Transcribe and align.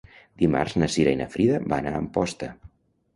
Dimarts 0.43 0.77
na 0.83 0.87
Cira 0.93 1.13
i 1.15 1.19
na 1.19 1.27
Frida 1.33 1.59
van 1.73 1.91
a 1.91 1.91
Amposta. 1.99 2.49